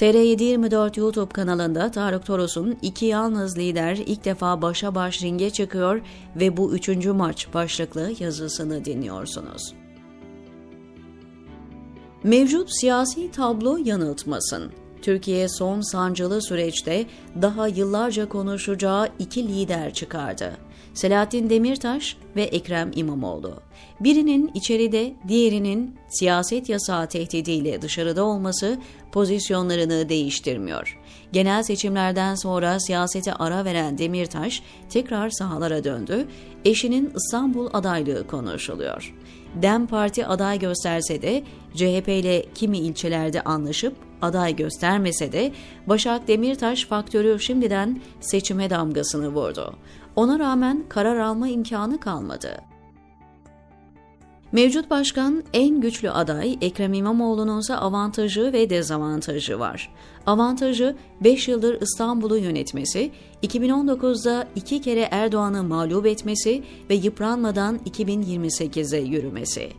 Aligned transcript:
TR724 0.00 1.00
YouTube 1.00 1.32
kanalında 1.32 1.90
Tarık 1.90 2.26
Toros'un 2.26 2.78
iki 2.82 3.06
yalnız 3.06 3.58
lider 3.58 3.96
ilk 3.96 4.24
defa 4.24 4.62
başa 4.62 4.94
baş 4.94 5.22
ringe 5.22 5.50
çıkıyor 5.50 6.00
ve 6.36 6.56
bu 6.56 6.74
üçüncü 6.74 7.12
maç 7.12 7.54
başlıklı 7.54 8.12
yazısını 8.18 8.84
dinliyorsunuz. 8.84 9.74
Mevcut 12.24 12.80
siyasi 12.80 13.30
tablo 13.30 13.78
yanıltmasın. 13.84 14.72
Türkiye 15.02 15.48
son 15.48 15.80
sancılı 15.80 16.42
süreçte 16.42 17.06
daha 17.42 17.68
yıllarca 17.68 18.28
konuşacağı 18.28 19.08
iki 19.18 19.48
lider 19.48 19.94
çıkardı. 19.94 20.56
Selahattin 20.94 21.50
Demirtaş 21.50 22.16
ve 22.36 22.42
Ekrem 22.42 22.90
İmamoğlu. 22.94 23.54
Birinin 24.00 24.50
içeride, 24.54 25.14
diğerinin 25.28 25.96
siyaset 26.08 26.68
yasağı 26.68 27.08
tehdidiyle 27.08 27.82
dışarıda 27.82 28.24
olması 28.24 28.78
pozisyonlarını 29.12 30.08
değiştirmiyor. 30.08 30.98
Genel 31.32 31.62
seçimlerden 31.62 32.34
sonra 32.34 32.80
siyasete 32.80 33.34
ara 33.34 33.64
veren 33.64 33.98
Demirtaş 33.98 34.62
tekrar 34.88 35.30
sahalara 35.30 35.84
döndü. 35.84 36.28
Eşinin 36.64 37.12
İstanbul 37.16 37.68
adaylığı 37.72 38.26
konuşuluyor. 38.26 39.14
Dem 39.62 39.86
Parti 39.86 40.26
aday 40.26 40.58
gösterse 40.58 41.22
de 41.22 41.42
CHP 41.74 42.08
ile 42.08 42.44
kimi 42.54 42.78
ilçelerde 42.78 43.40
anlaşıp 43.40 44.09
aday 44.22 44.56
göstermese 44.56 45.32
de 45.32 45.52
Başak 45.86 46.28
Demirtaş 46.28 46.84
faktörü 46.84 47.40
şimdiden 47.40 48.00
seçime 48.20 48.70
damgasını 48.70 49.28
vurdu. 49.28 49.74
Ona 50.16 50.38
rağmen 50.38 50.84
karar 50.88 51.16
alma 51.16 51.48
imkanı 51.48 52.00
kalmadı. 52.00 52.70
Mevcut 54.52 54.90
başkan 54.90 55.42
en 55.52 55.80
güçlü 55.80 56.10
aday 56.10 56.58
Ekrem 56.60 56.92
İmamoğlu'nun 56.92 57.60
ise 57.60 57.74
avantajı 57.74 58.52
ve 58.52 58.70
dezavantajı 58.70 59.58
var. 59.58 59.90
Avantajı 60.26 60.96
5 61.24 61.48
yıldır 61.48 61.80
İstanbul'u 61.82 62.36
yönetmesi, 62.36 63.10
2019'da 63.42 64.48
iki 64.56 64.80
kere 64.80 65.08
Erdoğan'ı 65.10 65.62
mağlup 65.62 66.06
etmesi 66.06 66.62
ve 66.90 66.94
yıpranmadan 66.94 67.78
2028'e 67.78 69.00
yürümesi. 69.00 69.72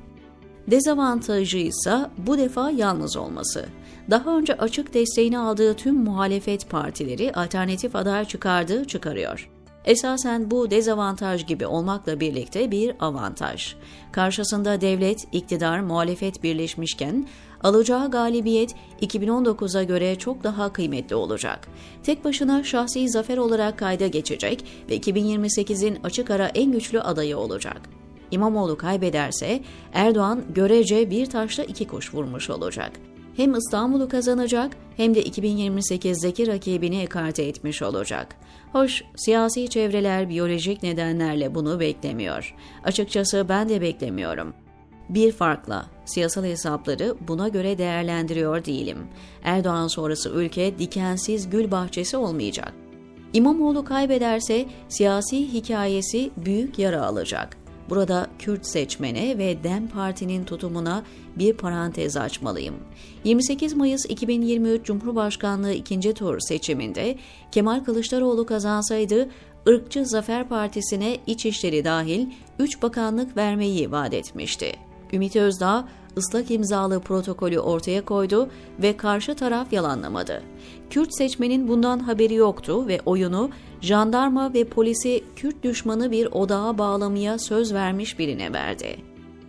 Dezavantajı 0.67 1.57
ise 1.57 1.97
bu 2.17 2.37
defa 2.37 2.71
yalnız 2.71 3.17
olması. 3.17 3.65
Daha 4.09 4.37
önce 4.37 4.53
açık 4.53 4.93
desteğini 4.93 5.39
aldığı 5.39 5.73
tüm 5.73 5.95
muhalefet 5.95 6.69
partileri 6.69 7.33
alternatif 7.33 7.95
aday 7.95 8.25
çıkardığı 8.25 8.85
çıkarıyor. 8.85 9.49
Esasen 9.85 10.51
bu 10.51 10.71
dezavantaj 10.71 11.47
gibi 11.47 11.67
olmakla 11.67 12.19
birlikte 12.19 12.71
bir 12.71 12.95
avantaj. 12.99 13.75
Karşısında 14.11 14.81
devlet, 14.81 15.27
iktidar, 15.31 15.79
muhalefet 15.79 16.43
birleşmişken 16.43 17.27
alacağı 17.63 18.11
galibiyet 18.11 18.75
2019'a 19.01 19.83
göre 19.83 20.15
çok 20.15 20.43
daha 20.43 20.73
kıymetli 20.73 21.15
olacak. 21.15 21.67
Tek 22.03 22.25
başına 22.25 22.63
şahsi 22.63 23.09
zafer 23.09 23.37
olarak 23.37 23.79
kayda 23.79 24.07
geçecek 24.07 24.65
ve 24.89 24.97
2028'in 24.97 25.97
açık 26.03 26.31
ara 26.31 26.47
en 26.47 26.71
güçlü 26.71 27.01
adayı 27.01 27.37
olacak. 27.37 28.00
İmamoğlu 28.31 28.77
kaybederse 28.77 29.61
Erdoğan 29.93 30.43
görece 30.49 31.09
bir 31.09 31.25
taşla 31.25 31.63
iki 31.63 31.87
kuş 31.87 32.13
vurmuş 32.13 32.49
olacak 32.49 32.91
hem 33.35 33.55
İstanbul'u 33.55 34.09
kazanacak 34.09 34.71
hem 34.97 35.15
de 35.15 35.23
2028'deki 35.23 36.47
rakibini 36.47 37.01
ekarte 37.01 37.43
etmiş 37.43 37.81
olacak. 37.81 38.35
Hoş, 38.71 39.03
siyasi 39.15 39.69
çevreler 39.69 40.29
biyolojik 40.29 40.83
nedenlerle 40.83 41.55
bunu 41.55 41.79
beklemiyor. 41.79 42.55
Açıkçası 42.83 43.45
ben 43.49 43.69
de 43.69 43.81
beklemiyorum. 43.81 44.53
Bir 45.09 45.31
farkla 45.31 45.85
siyasal 46.05 46.43
hesapları 46.43 47.15
buna 47.27 47.47
göre 47.47 47.77
değerlendiriyor 47.77 48.65
değilim. 48.65 48.97
Erdoğan 49.43 49.87
sonrası 49.87 50.29
ülke 50.29 50.79
dikensiz 50.79 51.49
gül 51.49 51.71
bahçesi 51.71 52.17
olmayacak. 52.17 52.73
İmamoğlu 53.33 53.85
kaybederse 53.85 54.65
siyasi 54.89 55.53
hikayesi 55.53 56.31
büyük 56.37 56.79
yara 56.79 57.05
alacak. 57.05 57.60
Burada 57.91 58.27
Kürt 58.39 58.65
seçmene 58.65 59.37
ve 59.37 59.63
DEM 59.63 59.87
Parti'nin 59.87 60.43
tutumuna 60.43 61.03
bir 61.35 61.53
parantez 61.53 62.17
açmalıyım. 62.17 62.75
28 63.23 63.73
Mayıs 63.73 64.05
2023 64.09 64.85
Cumhurbaşkanlığı 64.85 65.73
ikinci 65.73 66.13
tur 66.13 66.39
seçiminde 66.39 67.17
Kemal 67.51 67.83
Kılıçdaroğlu 67.83 68.45
kazansaydı 68.45 69.29
ırkçı 69.67 70.05
Zafer 70.05 70.49
Partisi'ne 70.49 71.17
İçişleri 71.27 71.83
dahil 71.85 72.27
3 72.59 72.81
bakanlık 72.81 73.37
vermeyi 73.37 73.91
vaat 73.91 74.13
etmişti. 74.13 74.71
Ümit 75.13 75.35
Özdağ 75.35 75.87
ıslak 76.17 76.51
imzalı 76.51 76.99
protokolü 76.99 77.59
ortaya 77.59 78.05
koydu 78.05 78.49
ve 78.81 78.97
karşı 78.97 79.35
taraf 79.35 79.73
yalanlamadı. 79.73 80.43
Kürt 80.89 81.17
seçmenin 81.17 81.67
bundan 81.67 81.99
haberi 81.99 82.33
yoktu 82.33 82.87
ve 82.87 82.99
oyunu 83.05 83.49
jandarma 83.81 84.53
ve 84.53 84.63
polisi 84.63 85.23
Kürt 85.35 85.63
düşmanı 85.63 86.11
bir 86.11 86.25
odağa 86.25 86.77
bağlamaya 86.77 87.39
söz 87.39 87.73
vermiş 87.73 88.19
birine 88.19 88.53
verdi. 88.53 88.97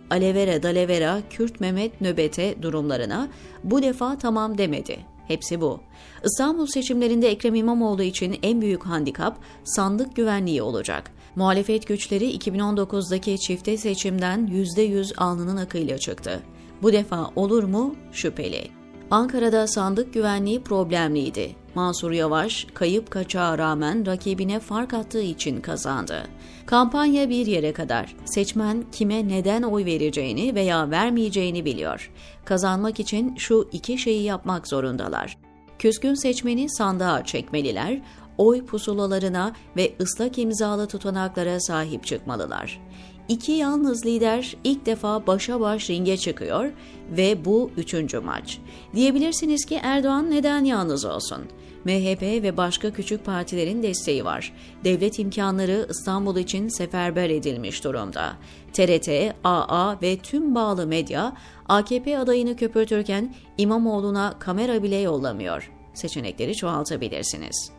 Alevera 0.09 0.63
Dalevera 0.63 1.21
Kürt 1.29 1.59
Mehmet 1.59 2.01
nöbete 2.01 2.55
durumlarına 2.61 3.27
bu 3.63 3.81
defa 3.81 4.17
tamam 4.17 4.57
demedi. 4.57 4.99
Hepsi 5.27 5.61
bu. 5.61 5.79
İstanbul 6.23 6.65
seçimlerinde 6.65 7.29
Ekrem 7.29 7.55
İmamoğlu 7.55 8.03
için 8.03 8.39
en 8.43 8.61
büyük 8.61 8.83
handikap 8.85 9.37
sandık 9.63 10.15
güvenliği 10.15 10.61
olacak. 10.61 11.11
Muhalefet 11.35 11.87
güçleri 11.87 12.37
2019'daki 12.37 13.39
çifte 13.39 13.77
seçimden 13.77 14.47
%100 14.47 15.15
alnının 15.15 15.57
akıyla 15.57 15.97
çıktı. 15.97 16.43
Bu 16.83 16.93
defa 16.93 17.31
olur 17.35 17.63
mu? 17.63 17.95
Şüpheli. 18.11 18.67
Ankara'da 19.11 19.67
sandık 19.67 20.13
güvenliği 20.13 20.63
problemliydi. 20.63 21.55
Mansur 21.75 22.11
Yavaş 22.11 22.67
kayıp 22.73 23.11
kaçağa 23.11 23.57
rağmen 23.57 24.05
rakibine 24.05 24.59
fark 24.59 24.93
attığı 24.93 25.21
için 25.21 25.61
kazandı. 25.61 26.23
Kampanya 26.65 27.29
bir 27.29 27.45
yere 27.45 27.73
kadar. 27.73 28.15
Seçmen 28.25 28.83
kime 28.91 29.27
neden 29.27 29.63
oy 29.63 29.85
vereceğini 29.85 30.55
veya 30.55 30.91
vermeyeceğini 30.91 31.65
biliyor. 31.65 32.11
Kazanmak 32.45 32.99
için 32.99 33.35
şu 33.35 33.69
iki 33.71 33.97
şeyi 33.97 34.23
yapmak 34.23 34.67
zorundalar. 34.67 35.37
Küskün 35.79 36.13
seçmeni 36.13 36.69
sandığa 36.69 37.25
çekmeliler, 37.25 38.01
oy 38.37 38.65
pusulalarına 38.65 39.53
ve 39.77 39.93
ıslak 40.01 40.37
imzalı 40.37 40.87
tutanaklara 40.87 41.59
sahip 41.59 42.05
çıkmalılar. 42.05 42.79
İki 43.27 43.51
yalnız 43.51 44.05
lider 44.05 44.55
ilk 44.63 44.85
defa 44.85 45.27
başa 45.27 45.59
baş 45.59 45.89
ringe 45.89 46.17
çıkıyor 46.17 46.71
ve 47.11 47.45
bu 47.45 47.71
üçüncü 47.77 48.19
maç. 48.19 48.59
Diyebilirsiniz 48.95 49.65
ki 49.65 49.79
Erdoğan 49.83 50.31
neden 50.31 50.63
yalnız 50.63 51.05
olsun? 51.05 51.41
MHP 51.85 52.21
ve 52.21 52.57
başka 52.57 52.93
küçük 52.93 53.25
partilerin 53.25 53.83
desteği 53.83 54.25
var. 54.25 54.53
Devlet 54.83 55.19
imkanları 55.19 55.87
İstanbul 55.89 56.37
için 56.37 56.67
seferber 56.67 57.29
edilmiş 57.29 57.83
durumda. 57.83 58.33
TRT, 58.73 59.09
AA 59.43 60.01
ve 60.01 60.17
tüm 60.17 60.55
bağlı 60.55 60.87
medya 60.87 61.33
AKP 61.69 62.19
adayını 62.19 62.55
köpürtürken 62.55 63.35
İmamoğlu'na 63.57 64.39
kamera 64.39 64.83
bile 64.83 64.95
yollamıyor. 64.95 65.71
Seçenekleri 65.93 66.55
çoğaltabilirsiniz. 66.55 67.71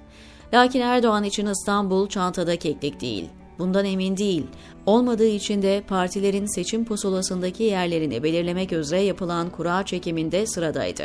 Lakin 0.55 0.81
Erdoğan 0.81 1.25
için 1.25 1.47
İstanbul 1.47 2.09
çantada 2.09 2.56
keklik 2.56 3.00
değil. 3.00 3.28
Bundan 3.59 3.85
emin 3.85 4.17
değil. 4.17 4.47
Olmadığı 4.87 5.27
için 5.27 5.63
de 5.63 5.83
partilerin 5.89 6.47
seçim 6.47 6.85
pusulasındaki 6.85 7.63
yerlerini 7.63 8.23
belirlemek 8.23 8.73
üzere 8.73 9.01
yapılan 9.01 9.51
kura 9.51 9.85
çekiminde 9.87 10.47
sıradaydı. 10.47 11.05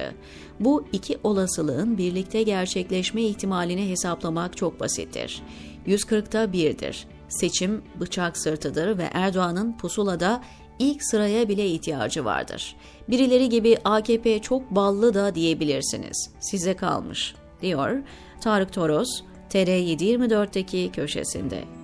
Bu 0.59 0.85
iki 0.93 1.17
olasılığın 1.23 1.97
birlikte 1.97 2.43
gerçekleşme 2.43 3.21
ihtimalini 3.21 3.89
hesaplamak 3.89 4.57
çok 4.57 4.79
basittir. 4.79 5.41
140'ta 5.87 6.53
birdir. 6.53 7.07
Seçim 7.29 7.81
bıçak 7.99 8.37
sırtıdır 8.37 8.97
ve 8.97 9.09
Erdoğan'ın 9.13 9.77
pusulada 9.77 10.43
ilk 10.79 11.03
sıraya 11.03 11.49
bile 11.49 11.67
ihtiyacı 11.67 12.25
vardır. 12.25 12.75
Birileri 13.09 13.49
gibi 13.49 13.77
AKP 13.83 14.39
çok 14.41 14.71
ballı 14.71 15.13
da 15.13 15.35
diyebilirsiniz. 15.35 16.29
Size 16.39 16.73
kalmış, 16.73 17.35
diyor 17.61 17.97
Tarık 18.41 18.73
Toros, 18.73 19.21
TR724'teki 19.49 20.91
köşesinde. 20.91 21.78